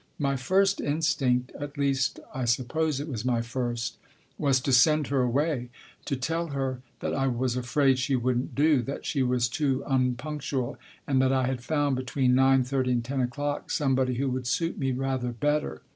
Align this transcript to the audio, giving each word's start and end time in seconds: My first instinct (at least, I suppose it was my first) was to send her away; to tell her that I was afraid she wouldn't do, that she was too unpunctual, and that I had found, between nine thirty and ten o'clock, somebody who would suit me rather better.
My 0.17 0.35
first 0.35 0.81
instinct 0.81 1.51
(at 1.59 1.77
least, 1.77 2.19
I 2.33 2.45
suppose 2.45 2.99
it 2.99 3.07
was 3.07 3.23
my 3.23 3.43
first) 3.43 3.97
was 4.35 4.59
to 4.61 4.71
send 4.73 5.05
her 5.09 5.21
away; 5.21 5.69
to 6.05 6.15
tell 6.15 6.47
her 6.47 6.81
that 7.01 7.13
I 7.13 7.27
was 7.27 7.55
afraid 7.55 7.99
she 7.99 8.15
wouldn't 8.15 8.55
do, 8.55 8.81
that 8.81 9.05
she 9.05 9.21
was 9.21 9.47
too 9.47 9.83
unpunctual, 9.85 10.79
and 11.05 11.21
that 11.21 11.31
I 11.31 11.45
had 11.45 11.61
found, 11.63 11.97
between 11.97 12.33
nine 12.33 12.63
thirty 12.63 12.93
and 12.93 13.03
ten 13.05 13.21
o'clock, 13.21 13.69
somebody 13.69 14.15
who 14.15 14.31
would 14.31 14.47
suit 14.47 14.75
me 14.79 14.91
rather 14.91 15.29
better. 15.29 15.83